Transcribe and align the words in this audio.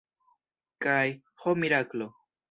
Kaj, 0.85 1.05
ho 1.43 1.53
miraklo! 1.65 2.09